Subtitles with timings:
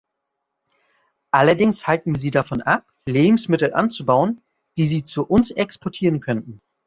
[1.31, 4.41] Allerdings halten wir sie davon ab, Lebensmittel anzubauen,
[4.75, 6.59] die sie zu uns exportieren könnten.